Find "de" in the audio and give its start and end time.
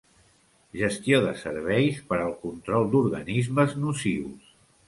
1.25-1.33